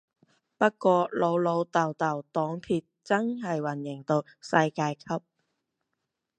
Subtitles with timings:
[0.57, 5.21] 不過老老豆豆黨鐵真係營運到世界級